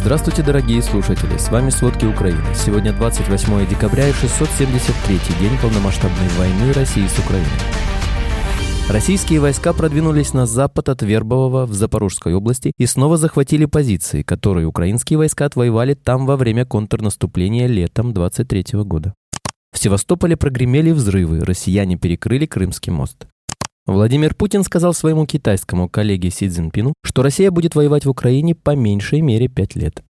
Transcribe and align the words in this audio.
Здравствуйте, 0.00 0.42
дорогие 0.42 0.80
слушатели! 0.80 1.36
С 1.36 1.50
вами 1.50 1.68
«Сводки 1.68 2.06
Украины». 2.06 2.42
Сегодня 2.54 2.94
28 2.94 3.68
декабря 3.68 4.08
и 4.08 4.12
673-й 4.12 5.38
день 5.38 5.58
полномасштабной 5.60 6.26
войны 6.38 6.72
России 6.72 7.06
с 7.06 7.18
Украиной. 7.18 7.46
Российские 8.88 9.40
войска 9.40 9.74
продвинулись 9.74 10.32
на 10.32 10.46
запад 10.46 10.88
от 10.88 11.02
Вербового 11.02 11.66
в 11.66 11.74
Запорожской 11.74 12.32
области 12.32 12.72
и 12.78 12.86
снова 12.86 13.18
захватили 13.18 13.66
позиции, 13.66 14.22
которые 14.22 14.66
украинские 14.66 15.18
войска 15.18 15.44
отвоевали 15.44 15.92
там 15.92 16.24
во 16.24 16.38
время 16.38 16.64
контрнаступления 16.64 17.66
летом 17.66 18.14
23 18.14 18.64
года. 18.84 19.12
В 19.70 19.78
Севастополе 19.78 20.34
прогремели 20.38 20.92
взрывы, 20.92 21.40
россияне 21.40 21.98
перекрыли 21.98 22.46
Крымский 22.46 22.90
мост. 22.90 23.26
Владимир 23.90 24.36
Путин 24.36 24.62
сказал 24.62 24.94
своему 24.94 25.26
китайскому 25.26 25.88
коллеге 25.88 26.30
Си 26.30 26.48
Цзиньпину, 26.48 26.94
что 27.02 27.24
Россия 27.24 27.50
будет 27.50 27.74
воевать 27.74 28.06
в 28.06 28.08
Украине 28.08 28.54
по 28.54 28.76
меньшей 28.76 29.20
мере 29.20 29.48
пять 29.48 29.74
лет. 29.74 30.04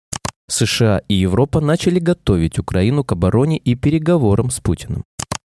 США 0.49 0.99
и 1.07 1.13
Европа 1.13 1.61
начали 1.61 1.99
готовить 1.99 2.59
Украину 2.59 3.05
к 3.05 3.13
обороне 3.13 3.55
и 3.55 3.75
переговорам 3.75 4.49
с 4.49 4.59
Путиным. 4.59 5.05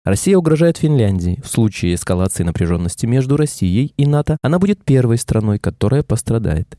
Россия 0.05 0.37
угрожает 0.37 0.77
Финляндии. 0.77 1.41
В 1.43 1.47
случае 1.47 1.95
эскалации 1.95 2.43
напряженности 2.43 3.07
между 3.07 3.35
Россией 3.35 3.95
и 3.97 4.05
НАТО 4.05 4.37
она 4.43 4.59
будет 4.59 4.85
первой 4.85 5.17
страной, 5.17 5.57
которая 5.57 6.03
пострадает. 6.03 6.77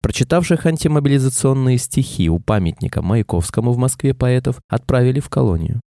Прочитавших 0.00 0.64
антимобилизационные 0.64 1.78
стихи 1.78 2.30
у 2.30 2.38
памятника 2.38 3.02
Маяковскому 3.02 3.72
в 3.72 3.78
Москве 3.78 4.14
поэтов 4.14 4.60
отправили 4.68 5.18
в 5.18 5.28
колонию. 5.28 5.80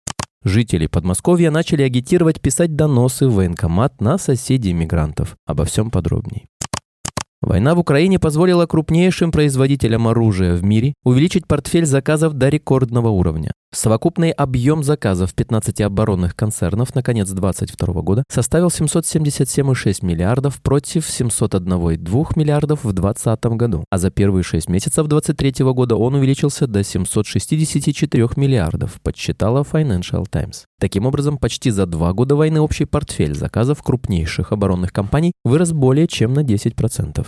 Жители 0.45 0.87
Подмосковья 0.87 1.51
начали 1.51 1.83
агитировать 1.83 2.39
писать 2.39 2.77
доносы 2.77 3.27
в 3.27 3.35
военкомат 3.35 4.03
на 4.03 4.19
соседей 4.19 4.75
мигрантов. 4.75 5.37
Обо 5.47 5.65
всем 5.65 5.91
подробней. 5.91 6.49
Война 7.41 7.75
в 7.75 7.79
Украине 7.79 8.19
позволила 8.19 8.67
крупнейшим 8.67 9.33
производителям 9.33 10.07
оружия 10.07 10.55
в 10.55 10.63
мире 10.63 10.93
увеличить 11.03 11.47
портфель 11.47 11.87
заказов 11.87 12.35
до 12.35 12.51
рекордного 12.51 13.09
уровня. 13.09 13.53
Совокупный 13.75 14.31
объем 14.31 14.85
заказов 14.85 15.35
15 15.35 15.81
оборонных 15.81 16.37
концернов 16.37 16.95
на 16.95 17.03
конец 17.03 17.29
2022 17.31 18.03
года 18.03 18.23
составил 18.29 18.69
777,6 18.69 20.07
миллиардов 20.07 20.63
против 20.63 21.09
701,2 21.09 22.27
миллиардов 22.37 22.85
в 22.85 22.93
2020 22.93 23.45
году, 23.57 23.85
а 23.91 23.99
за 23.99 24.11
первые 24.11 24.45
6 24.45 24.69
месяцев 24.69 25.09
2023 25.09 25.65
года 25.73 25.97
он 25.97 26.15
увеличился 26.15 26.69
до 26.69 26.85
764 26.85 28.29
миллиардов, 28.37 29.01
подсчитала 29.03 29.65
Financial 29.65 30.25
Times. 30.31 30.67
Таким 30.79 31.07
образом, 31.07 31.39
почти 31.39 31.71
за 31.71 31.87
два 31.87 32.13
года 32.13 32.37
войны 32.37 32.61
общий 32.61 32.85
портфель 32.85 33.35
заказов 33.35 33.83
крупнейших 33.83 34.53
оборонных 34.53 34.93
компаний 34.93 35.33
вырос 35.45 35.73
более 35.73 36.07
чем 36.07 36.33
на 36.33 36.45
10%. 36.45 37.27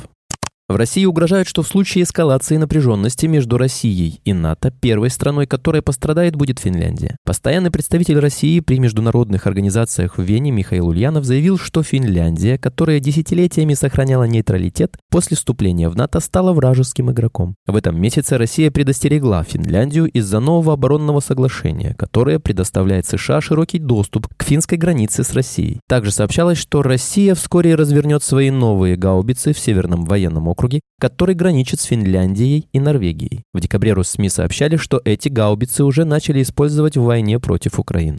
В 0.69 0.75
России 0.75 1.05
угрожают, 1.05 1.47
что 1.47 1.63
в 1.63 1.69
случае 1.69 2.03
эскалации 2.03 2.57
напряженности 2.57 3.27
между 3.27 3.57
Россией 3.57 4.21
и 4.25 4.33
НАТО 4.33 4.73
первой 4.73 5.11
страной, 5.11 5.47
которая 5.47 5.81
пострадает, 5.81 6.35
будет 6.35 6.59
Финляндия. 6.59 7.17
Постоянный 7.25 7.71
представитель 7.71 8.19
России 8.19 8.59
при 8.59 8.81
международных 8.81 9.47
организациях 9.47 10.19
в 10.19 10.23
Вене 10.23 10.51
Михаил 10.51 10.89
Ульянов 10.89 11.25
заявил, 11.25 11.57
что 11.57 11.85
Финляндия, 11.85 12.59
которая 12.59 12.99
десятилетиями 12.99 13.75
сохраняла 13.75 14.25
нейтралитет, 14.25 14.97
после 15.09 15.37
вступления 15.37 15.89
в 15.89 15.95
НАТО 15.95 16.19
стала 16.19 16.53
вражеским 16.53 17.13
игроком. 17.13 17.55
В 17.69 17.77
этом 17.77 18.01
месяце 18.01 18.37
Россия 18.37 18.73
предостерегла 18.73 19.45
Финляндию 19.45 20.07
из-за 20.07 20.41
нового 20.41 20.73
оборонного 20.73 21.21
соглашения, 21.21 21.95
которое 21.95 22.41
предоставляет 22.41 23.07
США 23.07 23.41
широкий 23.41 23.79
доступ 23.79 24.27
к 24.37 24.43
финской 24.43 24.79
границе 24.79 25.23
с 25.23 25.33
Россией. 25.33 25.79
Также 25.89 26.11
сообщалось, 26.11 26.59
что 26.59 26.83
Россия 26.83 27.37
вскоре 27.37 27.77
развернет 27.77 28.25
свои 28.25 28.51
новые 28.51 28.97
гаубицы 28.97 29.53
в 29.53 29.61
Северном 29.61 30.07
военном 30.07 30.49
округе 30.49 30.56
округе, 30.57 30.81
который 30.99 31.35
граничит 31.35 31.81
с 31.81 31.85
Финляндией 31.85 32.69
и 32.73 32.81
Норвегией. 32.81 33.43
В 33.53 33.61
декабре 33.61 33.93
Россми 33.93 34.31
сообщали, 34.31 34.77
что 34.77 35.01
эти 35.05 35.29
гаубицы 35.29 35.85
уже 35.85 36.05
начали 36.05 36.43
использовать 36.43 36.97
в 36.97 37.03
войне 37.03 37.39
против 37.39 37.79
Украины. 37.79 38.19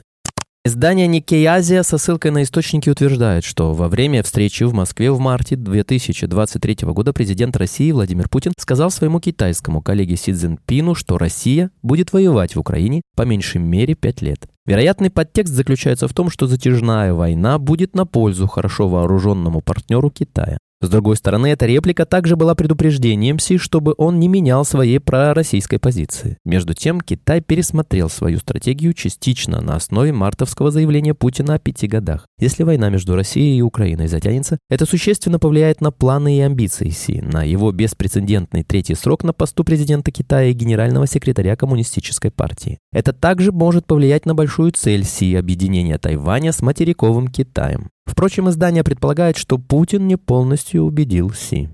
Издание 0.68 1.08
Nikkei 1.08 1.46
Азия 1.46 1.82
со 1.82 1.98
ссылкой 1.98 2.32
на 2.32 2.44
источники 2.44 2.90
утверждает, 2.90 3.46
что 3.46 3.74
во 3.74 3.88
время 3.88 4.22
встречи 4.22 4.66
в 4.66 4.74
Москве 4.74 5.12
в 5.12 5.18
марте 5.18 5.56
2023 5.56 6.80
года 6.88 7.14
президент 7.14 7.56
России 7.56 7.90
Владимир 7.90 8.28
Путин 8.28 8.52
сказал 8.58 8.92
своему 8.92 9.22
китайскому 9.22 9.82
коллеге 9.82 10.18
Си 10.18 10.34
Цзиньпину, 10.34 10.94
что 10.94 11.18
Россия 11.18 11.72
будет 11.82 12.12
воевать 12.12 12.58
в 12.58 12.60
Украине 12.60 13.02
по 13.16 13.22
меньшей 13.22 13.62
мере 13.62 13.96
пять 13.96 14.22
лет. 14.22 14.46
Вероятный 14.66 15.10
подтекст 15.10 15.54
заключается 15.54 16.10
в 16.10 16.14
том, 16.14 16.30
что 16.30 16.48
затяжная 16.48 17.14
война 17.14 17.60
будет 17.60 17.96
на 17.96 18.06
пользу 18.06 18.46
хорошо 18.48 18.90
вооруженному 18.90 19.62
партнеру 19.62 20.10
Китая. 20.10 20.58
С 20.80 20.90
другой 20.90 21.16
стороны, 21.16 21.48
эта 21.48 21.66
реплика 21.66 22.06
также 22.06 22.36
была 22.36 22.54
предупреждением 22.54 23.40
Си, 23.40 23.58
чтобы 23.58 23.96
он 23.98 24.20
не 24.20 24.28
менял 24.28 24.64
своей 24.64 25.00
пророссийской 25.00 25.80
позиции. 25.80 26.38
Между 26.46 26.76
тем, 26.76 27.02
Китай 27.02 27.42
пересмотрел 27.42 28.10
свою 28.10 28.38
стратегию 28.38 28.94
частично 28.94 29.60
на 29.60 29.76
основе 29.76 30.14
мартовского 30.14 30.70
заявления 30.70 31.16
Путина 31.16 31.56
о 31.56 31.60
пяти 31.60 31.88
годах. 31.88 32.28
Если 32.40 32.62
война 32.62 32.90
между 32.90 33.16
Россией 33.16 33.58
и 33.58 33.64
Украиной 33.64 34.08
затянется, 34.08 34.60
это 34.70 34.86
существенно 34.86 35.40
повлияет 35.40 35.82
на 35.82 35.90
планы 35.90 36.38
и 36.38 36.42
амбиции 36.42 36.90
Си, 36.90 37.22
на 37.22 37.44
его 37.44 37.72
беспрецедентный 37.72 38.64
третий 38.64 38.94
срок 38.94 39.24
на 39.24 39.34
посту 39.34 39.64
президента 39.64 40.12
Китая 40.12 40.50
и 40.50 40.54
генерального 40.54 41.08
секретаря 41.08 41.56
Коммунистической 41.56 42.30
партии. 42.30 42.78
Это 42.94 43.14
также 43.14 43.52
может 43.52 43.88
повлиять 43.88 44.28
на 44.28 44.36
большую 44.36 44.74
цель 44.74 45.06
Си– 45.06 45.34
объединения 45.36 45.98
Тайваня 45.98 46.52
с 46.52 46.62
материковым 46.62 47.30
Китаем. 47.30 47.90
Впрочем, 48.08 48.50
издание 48.50 48.84
предполагает, 48.84 49.38
что 49.38 49.58
Путин 49.58 50.08
не 50.08 50.16
полностью 50.16 50.84
убедил 50.84 51.32
Си. 51.34 51.70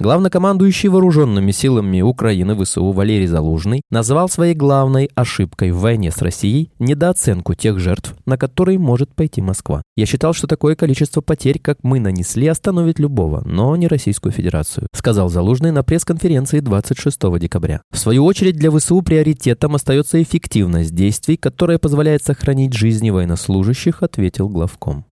Главнокомандующий 0.00 0.88
вооруженными 0.88 1.50
силами 1.50 2.00
Украины 2.00 2.56
ВСУ 2.56 2.90
Валерий 2.90 3.26
Залужный 3.26 3.82
назвал 3.90 4.30
своей 4.30 4.54
главной 4.54 5.10
ошибкой 5.14 5.72
в 5.72 5.80
войне 5.80 6.10
с 6.10 6.22
Россией 6.22 6.70
недооценку 6.78 7.52
тех 7.52 7.78
жертв, 7.78 8.14
на 8.24 8.38
которые 8.38 8.78
может 8.78 9.14
пойти 9.14 9.42
Москва. 9.42 9.82
Я 9.96 10.06
считал, 10.06 10.32
что 10.32 10.46
такое 10.46 10.74
количество 10.74 11.20
потерь, 11.20 11.58
как 11.58 11.80
мы 11.82 12.00
нанесли, 12.00 12.46
остановит 12.46 12.98
любого, 12.98 13.42
но 13.44 13.76
не 13.76 13.88
Российскую 13.88 14.32
Федерацию, 14.32 14.86
сказал 14.94 15.28
Залужный 15.28 15.70
на 15.70 15.84
пресс-конференции 15.84 16.60
26 16.60 17.38
декабря. 17.38 17.82
В 17.92 17.98
свою 17.98 18.24
очередь 18.24 18.56
для 18.56 18.70
ВСУ 18.70 19.02
приоритетом 19.02 19.74
остается 19.74 20.22
эффективность 20.22 20.94
действий, 20.94 21.36
которая 21.36 21.76
позволяет 21.78 22.24
сохранить 22.24 22.72
жизни 22.72 23.10
военнослужащих, 23.10 24.02
ответил 24.02 24.48
главком. 24.48 25.04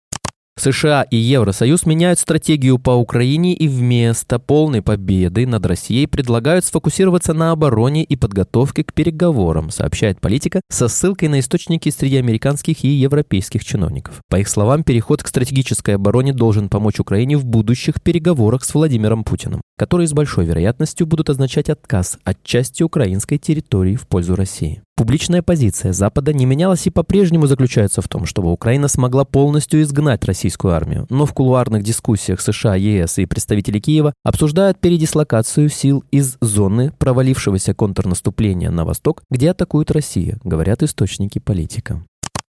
США 0.59 1.03
и 1.03 1.17
Евросоюз 1.17 1.85
меняют 1.85 2.19
стратегию 2.19 2.79
по 2.79 2.91
Украине 2.91 3.53
и 3.53 3.67
вместо 3.67 4.39
полной 4.39 4.81
победы 4.81 5.45
над 5.45 5.65
Россией 5.65 6.07
предлагают 6.07 6.65
сфокусироваться 6.65 7.33
на 7.33 7.51
обороне 7.51 8.03
и 8.03 8.15
подготовке 8.15 8.83
к 8.83 8.93
переговорам, 8.93 9.69
сообщает 9.69 10.19
политика 10.19 10.61
со 10.69 10.87
ссылкой 10.87 11.29
на 11.29 11.39
источники 11.39 11.89
среди 11.89 12.17
американских 12.17 12.83
и 12.83 12.87
европейских 12.87 13.63
чиновников. 13.63 14.21
По 14.29 14.37
их 14.39 14.49
словам, 14.49 14.83
переход 14.83 15.23
к 15.23 15.27
стратегической 15.27 15.95
обороне 15.95 16.33
должен 16.33 16.69
помочь 16.69 16.99
Украине 16.99 17.37
в 17.37 17.45
будущих 17.45 18.01
переговорах 18.01 18.63
с 18.63 18.73
Владимиром 18.73 19.23
Путиным, 19.23 19.61
которые 19.77 20.07
с 20.07 20.13
большой 20.13 20.45
вероятностью 20.45 21.05
будут 21.05 21.29
означать 21.29 21.69
отказ 21.69 22.17
от 22.23 22.43
части 22.43 22.83
украинской 22.83 23.37
территории 23.37 23.95
в 23.95 24.07
пользу 24.07 24.35
России. 24.35 24.81
Публичная 24.97 25.43
позиция 25.43 25.93
Запада 25.93 26.33
не 26.33 26.47
менялась 26.47 26.87
и 26.87 26.89
по-прежнему 26.89 27.45
заключается 27.45 28.01
в 28.01 28.07
том, 28.07 28.25
чтобы 28.25 28.51
Украина 28.51 28.87
смогла 28.87 29.25
полностью 29.25 29.83
изгнать 29.83 30.25
российскую 30.25 30.73
армию. 30.73 31.05
Но 31.11 31.27
в 31.27 31.33
кулуарных 31.33 31.83
дискуссиях 31.83 32.41
США, 32.41 32.73
ЕС 32.73 33.19
и 33.19 33.27
представители 33.27 33.79
Киева 33.79 34.11
обсуждают 34.23 34.79
передислокацию 34.79 35.69
сил 35.69 36.03
из 36.09 36.37
зоны 36.41 36.91
провалившегося 36.97 37.75
контрнаступления 37.75 38.71
на 38.71 38.85
восток, 38.85 39.21
где 39.29 39.51
атакует 39.51 39.91
Россия, 39.91 40.39
говорят 40.43 40.81
источники 40.81 41.37
политика. 41.37 42.03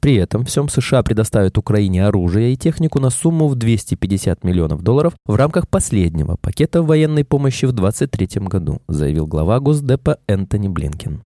При 0.01 0.15
этом 0.15 0.45
всем 0.45 0.69
США 0.69 1.03
предоставят 1.03 1.59
Украине 1.59 2.07
оружие 2.07 2.53
и 2.53 2.57
технику 2.57 3.01
на 3.01 3.11
сумму 3.11 3.49
в 3.49 3.57
250 3.57 4.45
миллионов 4.45 4.83
долларов 4.83 5.15
в 5.27 5.35
рамках 5.35 5.69
последнего 5.69 6.37
пакета 6.37 6.85
военной 6.85 7.25
помощи 7.25 7.65
в 7.65 7.73
2023 7.73 8.47
году, 8.47 8.81
заявил 8.87 9.27
глава 9.27 9.59
Госдепа 9.59 10.19
Энтони 10.29 10.69
Блинкен. 10.69 11.25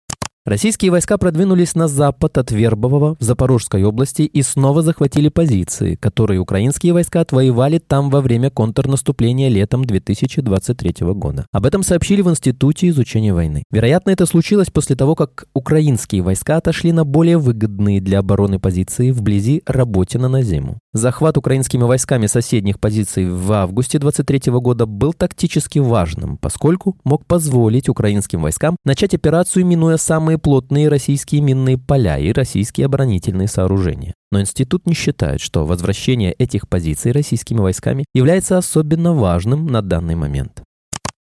Российские 0.47 0.91
войска 0.91 1.17
продвинулись 1.17 1.75
на 1.75 1.89
запад 1.89 2.37
от 2.37 2.51
Вербового 2.51 3.17
в 3.19 3.21
Запорожской 3.21 3.83
области 3.83 4.21
и 4.21 4.41
снова 4.41 4.81
захватили 4.81 5.27
позиции, 5.27 5.95
которые 5.95 6.39
украинские 6.39 6.93
войска 6.93 7.19
отвоевали 7.19 7.79
там 7.79 8.09
во 8.09 8.21
время 8.21 8.49
контрнаступления 8.49 9.49
летом 9.49 9.83
2023 9.83 11.05
года. 11.07 11.45
Об 11.51 11.65
этом 11.65 11.83
сообщили 11.83 12.21
в 12.21 12.29
Институте 12.29 12.87
изучения 12.87 13.33
войны. 13.33 13.65
Вероятно, 13.71 14.11
это 14.11 14.25
случилось 14.25 14.69
после 14.69 14.95
того, 14.95 15.15
как 15.15 15.49
украинские 15.53 16.21
войска 16.21 16.55
отошли 16.55 16.93
на 16.93 17.03
более 17.03 17.37
выгодные 17.37 17.99
для 17.99 18.19
обороны 18.19 18.57
позиции 18.57 19.11
вблизи 19.11 19.63
Работина 19.65 20.29
на 20.29 20.43
зиму. 20.43 20.79
Захват 20.93 21.37
украинскими 21.37 21.83
войсками 21.83 22.27
соседних 22.27 22.79
позиций 22.79 23.29
в 23.29 23.51
августе 23.51 23.99
23 23.99 24.53
года 24.53 24.85
был 24.85 25.11
тактически 25.11 25.79
важным, 25.79 26.37
поскольку 26.37 26.95
мог 27.03 27.25
позволить 27.25 27.89
украинским 27.89 28.41
войскам 28.41 28.77
начать 28.85 29.13
операцию, 29.13 29.65
минуя 29.65 29.97
самые 29.97 30.36
плотные 30.37 30.89
российские 30.89 31.41
минные 31.41 31.77
поля 31.77 32.17
и 32.17 32.31
российские 32.31 32.85
оборонительные 32.85 33.47
сооружения. 33.47 34.13
Но 34.31 34.41
институт 34.41 34.85
не 34.85 34.93
считает, 34.93 35.41
что 35.41 35.65
возвращение 35.65 36.33
этих 36.33 36.67
позиций 36.67 37.11
российскими 37.11 37.59
войсками 37.59 38.05
является 38.13 38.57
особенно 38.57 39.13
важным 39.13 39.67
на 39.67 39.81
данный 39.81 40.15
момент. 40.15 40.63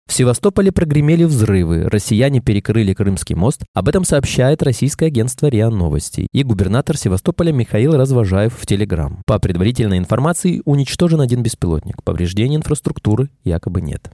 В 0.08 0.14
Севастополе 0.14 0.72
прогремели 0.72 1.24
взрывы, 1.24 1.90
россияне 1.90 2.40
перекрыли 2.40 2.94
Крымский 2.94 3.36
мост. 3.36 3.64
Об 3.74 3.90
этом 3.90 4.06
сообщает 4.06 4.62
российское 4.62 5.08
агентство 5.08 5.48
РИА 5.48 5.72
Новости 5.72 6.28
и 6.32 6.44
губернатор 6.44 6.96
Севастополя 6.96 7.52
Михаил 7.52 7.98
Развожаев 7.98 8.54
в 8.54 8.66
Телеграм. 8.68 9.22
По 9.26 9.40
предварительной 9.40 9.98
информации, 9.98 10.62
уничтожен 10.64 11.22
один 11.22 11.42
беспилотник. 11.42 12.04
Повреждений 12.04 12.56
инфраструктуры 12.56 13.30
якобы 13.44 13.82
нет. 13.82 14.12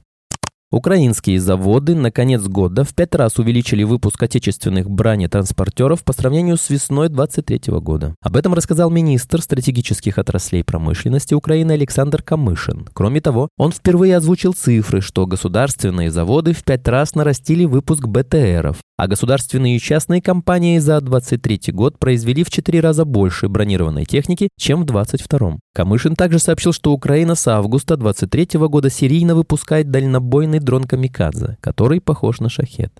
Украинские 0.72 1.38
заводы 1.38 1.94
на 1.94 2.10
конец 2.10 2.40
года 2.44 2.82
в 2.82 2.94
пять 2.94 3.14
раз 3.14 3.38
увеличили 3.38 3.82
выпуск 3.82 4.22
отечественных 4.22 4.88
бронетранспортеров 4.88 6.02
по 6.02 6.14
сравнению 6.14 6.56
с 6.56 6.70
весной 6.70 7.10
2023 7.10 7.74
года. 7.80 8.14
Об 8.22 8.38
этом 8.38 8.54
рассказал 8.54 8.88
министр 8.88 9.42
стратегических 9.42 10.16
отраслей 10.16 10.64
промышленности 10.64 11.34
Украины 11.34 11.72
Александр 11.72 12.22
Камышин. 12.22 12.88
Кроме 12.94 13.20
того, 13.20 13.50
он 13.58 13.70
впервые 13.70 14.16
озвучил 14.16 14.54
цифры, 14.54 15.02
что 15.02 15.26
государственные 15.26 16.10
заводы 16.10 16.54
в 16.54 16.64
пять 16.64 16.88
раз 16.88 17.14
нарастили 17.14 17.66
выпуск 17.66 18.06
БТРов, 18.06 18.78
а 19.02 19.08
государственные 19.08 19.78
и 19.78 19.80
частные 19.80 20.22
компании 20.22 20.78
за 20.78 21.00
2023 21.00 21.72
год 21.72 21.98
произвели 21.98 22.44
в 22.44 22.50
четыре 22.50 22.78
раза 22.78 23.04
больше 23.04 23.48
бронированной 23.48 24.04
техники, 24.04 24.48
чем 24.56 24.82
в 24.82 24.84
2022. 24.84 25.58
Камышин 25.74 26.14
также 26.14 26.38
сообщил, 26.38 26.72
что 26.72 26.92
Украина 26.92 27.34
с 27.34 27.48
августа 27.48 27.96
2023 27.96 28.60
года 28.68 28.90
серийно 28.90 29.34
выпускает 29.34 29.90
дальнобойный 29.90 30.60
дрон 30.60 30.84
«Камикадзе», 30.84 31.56
который 31.60 32.00
похож 32.00 32.38
на 32.38 32.48
«Шахет». 32.48 32.92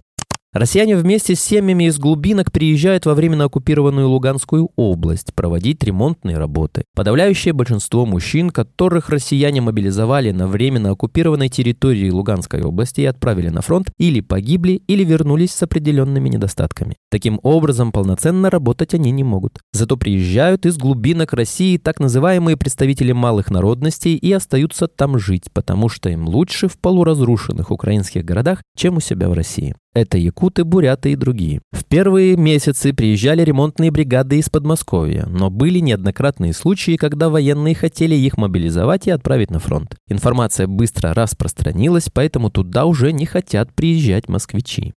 Россияне 0.54 0.96
вместе 0.96 1.34
с 1.34 1.40
семьями 1.40 1.84
из 1.84 1.98
глубинок 1.98 2.52
приезжают 2.52 3.06
во 3.06 3.14
временно 3.14 3.44
оккупированную 3.44 4.06
Луганскую 4.06 4.68
область 4.76 5.32
проводить 5.32 5.82
ремонтные 5.82 6.36
работы. 6.36 6.84
Подавляющее 6.94 7.54
большинство 7.54 8.04
мужчин, 8.04 8.50
которых 8.50 9.08
россияне 9.08 9.62
мобилизовали 9.62 10.30
на 10.30 10.46
временно 10.46 10.90
оккупированной 10.90 11.48
территории 11.48 12.10
Луганской 12.10 12.62
области 12.62 13.00
и 13.00 13.06
отправили 13.06 13.48
на 13.48 13.62
фронт, 13.62 13.90
или 13.98 14.20
погибли, 14.20 14.82
или 14.86 15.04
вернулись 15.04 15.52
с 15.52 15.62
определенными 15.62 16.28
недостатками. 16.28 16.96
Таким 17.10 17.40
образом, 17.42 17.90
полноценно 17.90 18.50
работать 18.50 18.92
они 18.92 19.10
не 19.10 19.24
могут. 19.24 19.58
Зато 19.72 19.96
приезжают 19.96 20.66
из 20.66 20.76
глубинок 20.76 21.32
России 21.32 21.78
так 21.78 21.98
называемые 21.98 22.58
представители 22.58 23.12
малых 23.12 23.50
народностей 23.50 24.16
и 24.16 24.30
остаются 24.30 24.86
там 24.86 25.18
жить, 25.18 25.44
потому 25.54 25.88
что 25.88 26.10
им 26.10 26.28
лучше 26.28 26.68
в 26.68 26.78
полуразрушенных 26.78 27.70
украинских 27.70 28.22
городах, 28.26 28.60
чем 28.76 28.98
у 28.98 29.00
себя 29.00 29.30
в 29.30 29.32
России. 29.32 29.74
Это 29.94 30.16
якуты, 30.16 30.64
буряты 30.64 31.12
и 31.12 31.16
другие. 31.16 31.60
В 31.70 31.84
первые 31.84 32.36
месяцы 32.36 32.94
приезжали 32.94 33.42
ремонтные 33.42 33.90
бригады 33.90 34.38
из 34.38 34.48
Подмосковья, 34.48 35.26
но 35.26 35.50
были 35.50 35.80
неоднократные 35.80 36.54
случаи, 36.54 36.96
когда 36.96 37.28
военные 37.28 37.74
хотели 37.74 38.14
их 38.14 38.38
мобилизовать 38.38 39.06
и 39.06 39.10
отправить 39.10 39.50
на 39.50 39.58
фронт. 39.58 39.96
Информация 40.08 40.66
быстро 40.66 41.12
распространилась, 41.12 42.08
поэтому 42.12 42.50
туда 42.50 42.86
уже 42.86 43.12
не 43.12 43.26
хотят 43.26 43.74
приезжать 43.74 44.30
москвичи. 44.30 44.94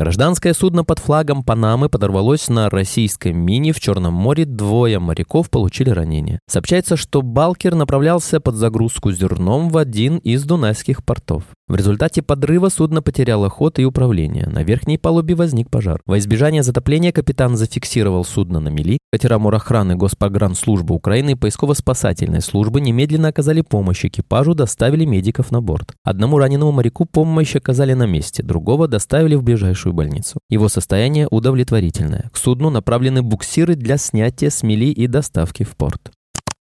Гражданское 0.00 0.54
судно 0.54 0.82
под 0.82 0.98
флагом 0.98 1.42
Панамы 1.44 1.90
подорвалось 1.90 2.48
на 2.48 2.70
российской 2.70 3.32
мине 3.32 3.72
в 3.72 3.80
Черном 3.80 4.14
море. 4.14 4.46
Двое 4.46 4.98
моряков 4.98 5.50
получили 5.50 5.90
ранения. 5.90 6.38
Сообщается, 6.48 6.96
что 6.96 7.20
Балкер 7.20 7.74
направлялся 7.74 8.40
под 8.40 8.54
загрузку 8.54 9.12
зерном 9.12 9.68
в 9.68 9.76
один 9.76 10.16
из 10.16 10.44
дунайских 10.44 11.04
портов. 11.04 11.42
В 11.70 11.76
результате 11.76 12.20
подрыва 12.20 12.68
судно 12.68 13.00
потеряло 13.00 13.48
ход 13.48 13.78
и 13.78 13.84
управление. 13.84 14.48
На 14.48 14.64
верхней 14.64 14.98
палубе 14.98 15.36
возник 15.36 15.70
пожар. 15.70 16.00
Во 16.04 16.18
избежание 16.18 16.64
затопления 16.64 17.12
капитан 17.12 17.56
зафиксировал 17.56 18.24
судно 18.24 18.58
на 18.58 18.70
мели. 18.70 18.98
Катера 19.12 19.38
морохраны 19.38 19.94
Госпогранслужбы 19.94 20.96
Украины 20.96 21.30
и 21.30 21.34
поисково-спасательной 21.36 22.40
службы 22.40 22.80
немедленно 22.80 23.28
оказали 23.28 23.60
помощь 23.60 24.04
экипажу, 24.04 24.54
доставили 24.54 25.04
медиков 25.04 25.52
на 25.52 25.62
борт. 25.62 25.92
Одному 26.02 26.38
раненому 26.38 26.72
моряку 26.72 27.04
помощь 27.04 27.54
оказали 27.54 27.92
на 27.92 28.04
месте, 28.04 28.42
другого 28.42 28.88
доставили 28.88 29.36
в 29.36 29.44
ближайшую 29.44 29.92
больницу. 29.92 30.40
Его 30.48 30.68
состояние 30.68 31.28
удовлетворительное. 31.30 32.30
К 32.32 32.36
судну 32.36 32.70
направлены 32.70 33.22
буксиры 33.22 33.76
для 33.76 33.96
снятия 33.96 34.50
с 34.50 34.64
мели 34.64 34.86
и 34.86 35.06
доставки 35.06 35.62
в 35.62 35.76
порт. 35.76 36.10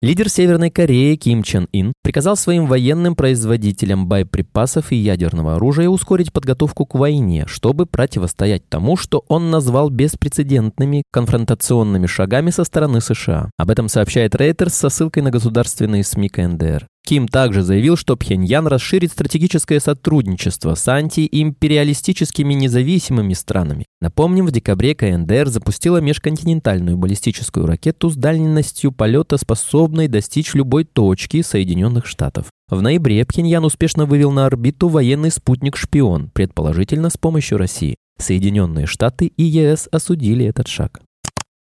Лидер 0.04 0.30
Северной 0.30 0.72
Кореи 0.72 1.16
Ким 1.16 1.44
Чен 1.44 1.68
Ин 1.74 1.94
приказал 2.02 2.36
своим 2.36 2.66
военным 2.66 3.16
производителям 3.16 4.08
боеприпасов 4.08 4.92
и 4.92 4.96
ядерного 4.96 5.58
оружия 5.58 5.90
ускорить 5.90 6.34
подготовку 6.34 6.88
к 6.88 6.96
войне, 6.96 7.46
чтобы 7.46 7.86
противостоять 7.86 8.68
тому, 8.68 8.98
что 8.98 9.24
он 9.28 9.52
назвал 9.52 9.92
беспрецедентными 9.92 11.04
конфронтационными 11.12 12.08
шагами 12.08 12.50
со 12.50 12.64
стороны 12.64 13.00
США. 13.00 13.52
Об 13.60 13.70
этом 13.70 13.90
сообщает 13.90 14.34
Reuters 14.34 14.70
со 14.70 14.90
ссылкой 14.90 15.22
на 15.22 15.30
государственные 15.30 16.04
СМИ 16.04 16.30
КНДР. 16.30 16.88
Ким 17.06 17.28
также 17.28 17.64
заявил, 17.64 17.98
что 17.98 18.16
Пхеньян 18.16 18.68
расширит 18.68 19.12
стратегическое 19.12 19.80
сотрудничество 19.80 20.76
с 20.76 20.88
антиимпериалистическими 20.88 22.54
независимыми 22.54 23.34
странами. 23.34 23.86
Напомним, 24.00 24.46
в 24.46 24.52
декабре 24.52 24.96
КНДР 24.96 25.48
запустила 25.50 25.98
межконтинентальную 25.98 26.98
баллистическую 26.98 27.66
ракету 27.66 28.10
с 28.10 28.16
дальностью 28.16 28.92
полета, 28.92 29.38
способной 29.38 30.08
достичь 30.08 30.54
любой 30.54 30.86
точки 30.86 31.42
Соединенных 31.42 32.06
Штатов. 32.06 32.48
В 32.70 32.82
ноябре 32.82 33.26
Пхеньян 33.26 33.66
успешно 33.66 34.06
вывел 34.06 34.32
на 34.32 34.46
орбиту 34.46 34.88
военный 34.88 35.32
спутник-шпион, 35.32 36.30
предположительно 36.30 37.10
с 37.10 37.18
помощью 37.18 37.58
России. 37.58 37.96
Соединенные 38.18 38.86
Штаты 38.86 39.26
и 39.26 39.44
ЕС 39.44 39.90
осудили 39.92 40.46
этот 40.46 40.68
шаг. 40.68 41.02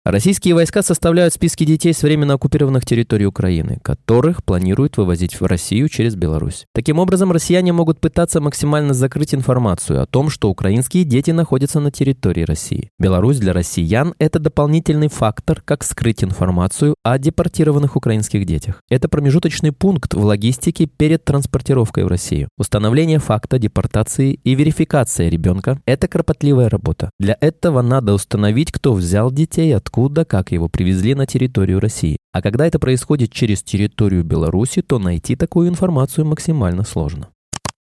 Российские 0.05 0.53
войска 0.53 0.83
составляют 0.83 1.33
списки 1.33 1.63
детей 1.63 1.91
с 1.91 2.03
временно 2.03 2.35
оккупированных 2.35 2.85
территорий 2.85 3.25
Украины, 3.25 3.79
которых 3.81 4.43
планируют 4.43 4.97
вывозить 4.97 5.41
в 5.41 5.45
Россию 5.47 5.89
через 5.89 6.15
Беларусь. 6.15 6.67
Таким 6.75 6.99
образом, 6.99 7.31
россияне 7.31 7.73
могут 7.73 7.99
пытаться 7.99 8.39
максимально 8.39 8.93
закрыть 8.93 9.33
информацию 9.33 10.03
о 10.03 10.05
том, 10.05 10.29
что 10.29 10.51
украинские 10.51 11.05
дети 11.05 11.31
находятся 11.31 11.79
на 11.79 11.89
территории 11.89 12.43
России. 12.43 12.91
Беларусь 12.99 13.39
для 13.39 13.51
россиян– 13.51 14.13
это 14.19 14.37
дополнительный 14.37 15.07
фактор, 15.07 15.63
как 15.65 15.83
скрыть 15.83 16.23
информацию 16.23 16.93
о 17.01 17.17
депортированных 17.17 17.95
украинских 17.95 18.45
детях. 18.45 18.83
Это 18.91 19.09
промежуточный 19.09 19.71
пункт 19.71 20.13
в 20.13 20.23
логистике 20.23 20.85
перед 20.85 21.25
транспортировкой 21.25 22.03
в 22.03 22.09
Россию. 22.09 22.49
Установление 22.59 23.17
факта 23.17 23.57
депортации 23.57 24.39
и 24.43 24.53
верификация 24.53 25.29
ребенка– 25.29 25.79
это 25.87 26.07
кропотливая 26.07 26.69
работа. 26.69 27.09
Для 27.19 27.35
этого 27.41 27.81
надо 27.81 28.13
установить, 28.13 28.71
кто 28.71 28.93
взял 28.93 29.31
детей, 29.31 29.75
откуда 29.75 29.94
откуда, 29.95 30.25
как 30.25 30.51
его 30.51 30.67
привезли 30.67 31.15
на 31.15 31.25
территорию 31.25 31.79
России. 31.79 32.17
А 32.33 32.41
когда 32.41 32.67
это 32.67 32.79
происходит 32.79 33.31
через 33.31 33.63
территорию 33.63 34.25
Беларуси, 34.25 34.81
то 34.81 34.99
найти 34.99 35.37
такую 35.37 35.69
информацию 35.69 36.25
максимально 36.25 36.83
сложно. 36.83 37.29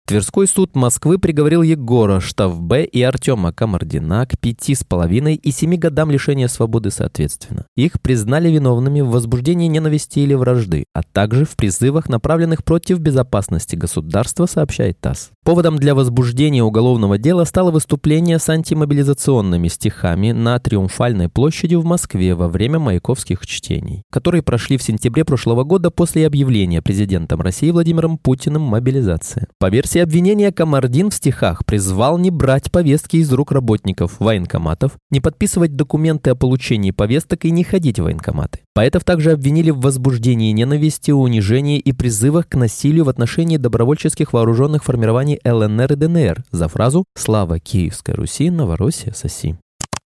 Тверской 0.08 0.46
суд 0.46 0.74
Москвы 0.74 1.18
приговорил 1.18 1.60
Егора 1.60 2.18
Штавбе 2.20 2.86
и 2.86 3.02
Артема 3.02 3.52
Камардина 3.52 4.24
к 4.24 4.38
пяти 4.38 4.74
с 4.74 4.82
половиной 4.82 5.34
и 5.34 5.50
семи 5.50 5.76
годам 5.76 6.10
лишения 6.10 6.48
свободы 6.48 6.90
соответственно. 6.90 7.66
Их 7.76 8.00
признали 8.00 8.48
виновными 8.48 9.02
в 9.02 9.10
возбуждении 9.10 9.66
ненависти 9.66 10.20
или 10.20 10.32
вражды, 10.32 10.86
а 10.94 11.02
также 11.02 11.44
в 11.44 11.56
призывах, 11.56 12.08
направленных 12.08 12.64
против 12.64 13.00
безопасности 13.00 13.76
государства, 13.76 14.46
сообщает 14.46 14.98
ТАСС. 14.98 15.28
Поводом 15.44 15.76
для 15.76 15.94
возбуждения 15.94 16.62
уголовного 16.62 17.18
дела 17.18 17.44
стало 17.44 17.70
выступление 17.70 18.38
с 18.38 18.48
антимобилизационными 18.48 19.68
стихами 19.68 20.32
на 20.32 20.58
Триумфальной 20.58 21.28
площади 21.28 21.74
в 21.74 21.84
Москве 21.84 22.34
во 22.34 22.48
время 22.48 22.78
маяковских 22.78 23.46
чтений, 23.46 24.04
которые 24.10 24.42
прошли 24.42 24.78
в 24.78 24.82
сентябре 24.82 25.26
прошлого 25.26 25.64
года 25.64 25.90
после 25.90 26.26
объявления 26.26 26.80
президентом 26.80 27.42
России 27.42 27.70
Владимиром 27.70 28.16
Путиным 28.16 28.62
мобилизации. 28.62 29.48
По 29.58 29.68
версии 29.68 29.97
версии 29.98 30.02
обвинения 30.02 30.52
Камардин 30.52 31.10
в 31.10 31.14
стихах 31.14 31.64
призвал 31.64 32.18
не 32.18 32.30
брать 32.30 32.70
повестки 32.70 33.16
из 33.16 33.32
рук 33.32 33.52
работников 33.52 34.20
военкоматов, 34.20 34.92
не 35.10 35.20
подписывать 35.20 35.76
документы 35.76 36.30
о 36.30 36.34
получении 36.34 36.90
повесток 36.92 37.44
и 37.44 37.50
не 37.50 37.64
ходить 37.64 37.98
в 37.98 38.04
военкоматы. 38.04 38.60
Поэтов 38.74 39.04
также 39.04 39.32
обвинили 39.32 39.70
в 39.70 39.80
возбуждении 39.80 40.52
ненависти, 40.52 41.10
унижении 41.10 41.78
и 41.78 41.92
призывах 41.92 42.48
к 42.48 42.54
насилию 42.54 43.04
в 43.04 43.08
отношении 43.08 43.56
добровольческих 43.56 44.32
вооруженных 44.32 44.84
формирований 44.84 45.40
ЛНР 45.44 45.92
и 45.92 45.96
ДНР 45.96 46.44
за 46.52 46.68
фразу 46.68 47.04
«Слава 47.16 47.58
Киевской 47.58 48.14
Руси, 48.14 48.50
Новороссия, 48.50 49.12
соси». 49.12 49.56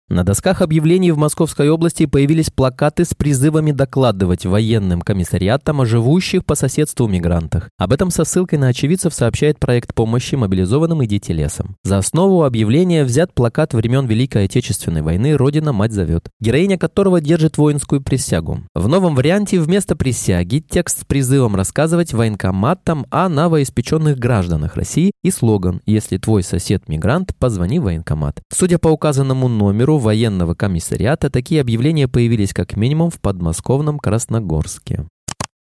На 0.08 0.22
досках 0.22 0.62
объявлений 0.62 1.10
в 1.10 1.18
Московской 1.18 1.68
области 1.68 2.06
появились 2.06 2.48
плакаты 2.48 3.04
с 3.04 3.12
призывами 3.12 3.72
докладывать 3.72 4.46
военным 4.46 5.00
комиссариатам 5.00 5.80
о 5.80 5.84
живущих 5.84 6.44
по 6.44 6.54
соседству 6.54 7.08
мигрантах. 7.08 7.70
Об 7.76 7.92
этом 7.92 8.12
со 8.12 8.24
ссылкой 8.24 8.60
на 8.60 8.68
очевидцев 8.68 9.12
сообщает 9.12 9.58
проект 9.58 9.94
помощи 9.94 10.36
мобилизованным 10.36 11.04
«Идите 11.04 11.32
лесом». 11.32 11.74
За 11.82 11.98
основу 11.98 12.44
объявления 12.44 13.02
взят 13.02 13.34
плакат 13.34 13.74
времен 13.74 14.06
Великой 14.06 14.44
Отечественной 14.44 15.02
войны 15.02 15.36
«Родина 15.36 15.72
мать 15.72 15.90
зовет», 15.90 16.28
героиня 16.40 16.78
которого 16.78 17.20
держит 17.20 17.58
воинскую 17.58 18.00
присягу. 18.00 18.60
В 18.76 18.86
новом 18.86 19.16
варианте 19.16 19.58
вместо 19.58 19.96
присяги 19.96 20.60
текст 20.60 21.00
с 21.00 21.04
призывом 21.04 21.56
рассказывать 21.56 22.12
военкоматам 22.12 23.06
о 23.10 23.28
новоиспеченных 23.28 24.20
гражданах 24.20 24.76
России 24.76 25.10
и 25.24 25.32
слоган 25.32 25.80
«Если 25.84 26.18
твой 26.18 26.44
сосед 26.44 26.88
мигрант, 26.88 27.34
позвони 27.40 27.80
в 27.80 27.84
военкомат». 27.84 28.40
Судя 28.52 28.78
по 28.78 28.86
указанному 28.86 29.48
номеру, 29.48 29.95
военного 29.98 30.54
комиссариата 30.54 31.30
такие 31.30 31.60
объявления 31.60 32.08
появились 32.08 32.52
как 32.52 32.76
минимум 32.76 33.10
в 33.10 33.20
подмосковном 33.20 33.98
Красногорске. 33.98 35.06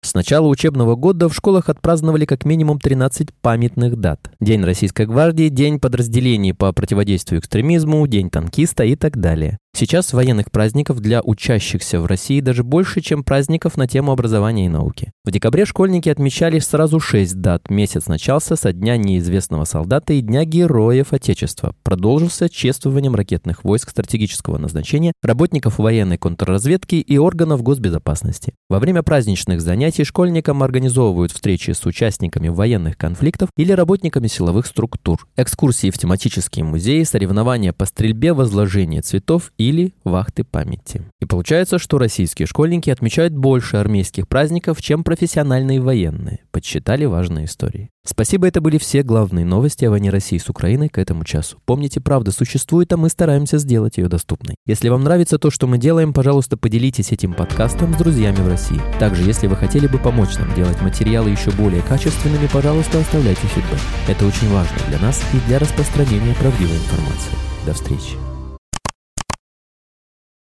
С 0.03 0.13
начала 0.13 0.47
учебного 0.47 0.95
года 0.95 1.29
в 1.29 1.33
школах 1.33 1.69
отпраздновали 1.69 2.25
как 2.25 2.43
минимум 2.43 2.77
13 2.77 3.29
памятных 3.41 3.95
дат. 3.95 4.31
День 4.41 4.63
Российской 4.63 5.05
гвардии, 5.05 5.47
День 5.47 5.79
подразделений 5.79 6.53
по 6.53 6.73
противодействию 6.73 7.39
экстремизму, 7.39 8.05
День 8.05 8.29
танкиста 8.29 8.83
и 8.83 8.97
так 8.97 9.17
далее. 9.17 9.59
Сейчас 9.75 10.13
военных 10.13 10.51
праздников 10.51 10.99
для 10.99 11.23
учащихся 11.23 11.99
в 11.99 12.05
России 12.05 12.41
даже 12.41 12.63
больше, 12.63 13.01
чем 13.01 13.23
праздников 13.23 13.75
на 13.75 13.87
тему 13.87 14.11
образования 14.11 14.67
и 14.67 14.69
науки. 14.69 15.11
В 15.25 15.31
декабре 15.31 15.65
школьники 15.65 16.09
отмечали 16.09 16.59
сразу 16.59 16.99
шесть 16.99 17.41
дат. 17.41 17.71
Месяц 17.71 18.05
начался 18.05 18.55
со 18.55 18.71
Дня 18.71 18.97
неизвестного 18.97 19.63
солдата 19.65 20.13
и 20.13 20.21
Дня 20.21 20.45
Героев 20.45 21.11
Отечества. 21.11 21.73
Продолжился 21.81 22.49
чествованием 22.49 23.15
ракетных 23.15 23.63
войск 23.63 23.89
стратегического 23.89 24.59
назначения, 24.59 25.11
работников 25.23 25.79
военной 25.79 26.19
контрразведки 26.19 26.95
и 26.95 27.17
органов 27.17 27.63
госбезопасности. 27.63 28.53
Во 28.69 28.77
время 28.77 29.01
праздничных 29.01 29.59
занятий 29.59 30.03
школьникам 30.03 30.61
организовывают 30.61 31.31
встречи 31.31 31.71
с 31.71 31.83
участниками 31.87 32.49
военных 32.49 32.95
конфликтов 32.95 33.49
или 33.57 33.71
работниками 33.71 34.27
силовых 34.27 34.67
структур, 34.67 35.27
экскурсии 35.35 35.89
в 35.89 35.97
тематические 35.97 36.63
музеи, 36.63 37.01
соревнования 37.01 37.73
по 37.73 37.85
стрельбе, 37.85 38.33
возложение 38.33 39.01
цветов 39.01 39.51
или 39.69 39.93
вахты 40.03 40.43
памяти. 40.43 41.01
И 41.21 41.25
получается, 41.25 41.79
что 41.79 41.97
российские 41.97 42.47
школьники 42.47 42.89
отмечают 42.89 43.33
больше 43.33 43.77
армейских 43.77 44.27
праздников, 44.27 44.81
чем 44.81 45.03
профессиональные 45.03 45.81
военные. 45.81 46.39
Подсчитали 46.51 47.05
важные 47.05 47.45
истории. 47.45 47.89
Спасибо, 48.05 48.47
это 48.47 48.59
были 48.59 48.77
все 48.77 49.01
главные 49.01 49.45
новости 49.45 49.85
о 49.85 49.91
войне 49.91 50.09
России 50.09 50.37
с 50.37 50.49
Украиной 50.49 50.89
к 50.89 50.97
этому 50.97 51.23
часу. 51.23 51.57
Помните, 51.65 52.01
правда 52.01 52.31
существует, 52.31 52.91
а 52.91 52.97
мы 52.97 53.07
стараемся 53.07 53.57
сделать 53.57 53.97
ее 53.97 54.09
доступной. 54.09 54.55
Если 54.65 54.89
вам 54.89 55.03
нравится 55.03 55.39
то, 55.39 55.49
что 55.49 55.67
мы 55.67 55.77
делаем, 55.77 56.11
пожалуйста, 56.11 56.57
поделитесь 56.57 57.13
этим 57.13 57.33
подкастом 57.33 57.93
с 57.93 57.97
друзьями 57.97 58.35
в 58.35 58.47
России. 58.49 58.81
Также, 58.99 59.23
если 59.23 59.47
вы 59.47 59.55
хотели 59.55 59.87
бы 59.87 59.99
помочь 59.99 60.37
нам 60.37 60.53
делать 60.53 60.81
материалы 60.81 61.29
еще 61.29 61.51
более 61.51 61.81
качественными, 61.81 62.49
пожалуйста, 62.51 62.99
оставляйте 62.99 63.47
фидбэк. 63.47 63.79
Это 64.09 64.25
очень 64.25 64.49
важно 64.49 64.77
для 64.89 64.99
нас 64.99 65.23
и 65.33 65.47
для 65.47 65.59
распространения 65.59 66.35
правдивой 66.35 66.75
информации. 66.75 67.31
До 67.65 67.73
встречи. 67.73 68.22